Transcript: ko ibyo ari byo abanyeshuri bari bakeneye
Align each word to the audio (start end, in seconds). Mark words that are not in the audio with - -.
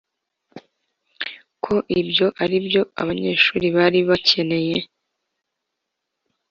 ko 1.63 1.75
ibyo 1.99 2.27
ari 2.43 2.57
byo 2.65 2.81
abanyeshuri 3.01 3.67
bari 3.77 3.99
bakeneye 4.09 4.77